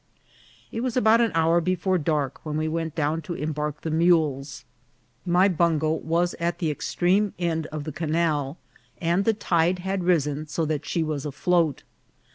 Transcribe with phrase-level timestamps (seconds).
[0.71, 4.65] It was about an hour before dark when we went down to embark the mules.
[5.27, 8.57] My bungo was at the extreme end of the canal,
[8.99, 11.83] and the tide had risen so that she was afloat.